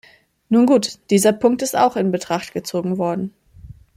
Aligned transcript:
Nun 0.49 0.65
gut, 0.65 0.97
dieser 1.11 1.31
Punkt 1.31 1.61
ist 1.61 1.77
auch 1.77 1.95
in 1.95 2.09
Betracht 2.09 2.53
gezogen 2.53 2.97
worden. 2.97 3.35